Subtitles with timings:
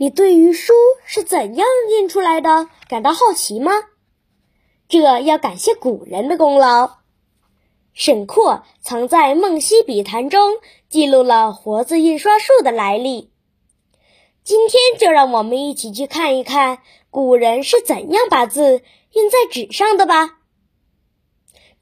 [0.00, 0.72] 你对于书
[1.04, 3.72] 是怎样印出来的感到好奇吗？
[4.88, 7.00] 这要感谢古人的功劳。
[7.92, 10.54] 沈括曾在《梦溪笔谈》中
[10.88, 13.30] 记录了活字印刷术的来历。
[14.42, 16.78] 今天就让我们一起去看一看
[17.10, 18.80] 古人是怎样把字
[19.12, 20.38] 印在纸上的吧。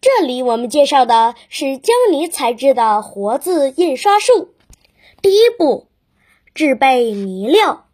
[0.00, 4.54] 这里我们介绍的是胶泥材质的活字印刷术。
[5.22, 5.86] 第一步，
[6.52, 7.84] 制备泥料。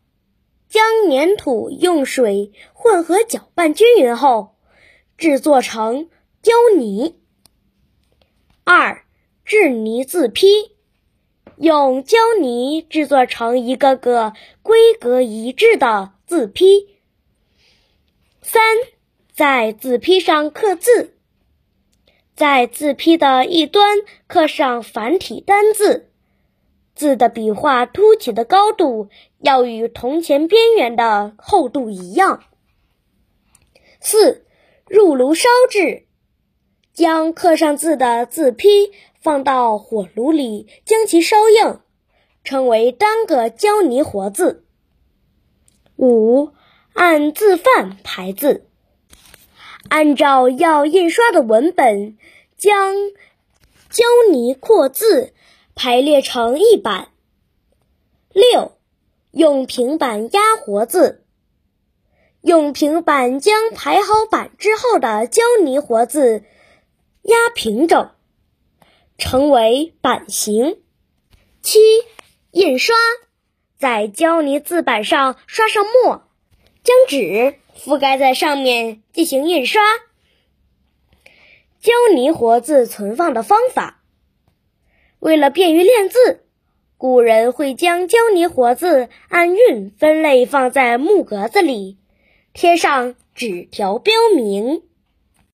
[0.74, 4.56] 将粘土用水混合搅拌均匀后，
[5.16, 6.10] 制作成
[6.42, 7.14] 胶泥。
[8.64, 9.04] 二、
[9.44, 10.72] 制泥字坯，
[11.58, 16.88] 用胶泥制作成一个个规格一致的字坯。
[18.42, 18.60] 三、
[19.32, 21.16] 在字坯上刻字，
[22.34, 26.10] 在字坯的一端刻上繁体单字。
[26.94, 29.08] 字的笔画凸起的高度
[29.38, 32.44] 要与铜钱边缘的厚度一样。
[34.00, 34.46] 四，
[34.86, 36.06] 入炉烧制，
[36.92, 41.80] 将刻上字的字坯放到火炉里，将其烧硬，
[42.44, 44.64] 称为单个胶泥活字。
[45.96, 46.50] 五，
[46.92, 48.68] 按字范排字，
[49.88, 52.16] 按照要印刷的文本，
[52.56, 52.94] 将
[53.90, 55.32] 胶泥扩字。
[55.74, 57.08] 排列成一版。
[58.32, 58.78] 六，
[59.30, 61.24] 用平板压活字。
[62.40, 66.44] 用平板将排好版之后的胶泥活字
[67.22, 68.10] 压平整，
[69.16, 70.82] 成为版型。
[71.62, 71.78] 七，
[72.50, 72.94] 印刷，
[73.78, 76.28] 在胶泥字板上刷上墨，
[76.82, 79.82] 将纸覆盖在上面进行印刷。
[81.80, 84.03] 胶泥活字存放的方法。
[85.24, 86.44] 为了便于练字，
[86.98, 91.96] 古人会将胶泥活字按韵分类放在木格子里，
[92.52, 94.82] 贴上纸条标明。